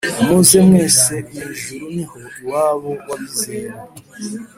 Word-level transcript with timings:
muze 0.25 0.57
mwese 0.67 1.13
mwijuru 1.31 1.85
niho 1.95 2.17
iwabo 2.39 2.91
wabizera 3.07 3.75